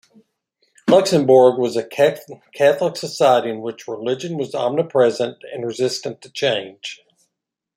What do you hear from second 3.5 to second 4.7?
in which religion was